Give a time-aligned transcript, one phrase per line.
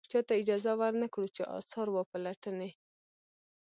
[0.11, 2.71] چاته اجازه ور نه کړو چې اثار و پلټنې.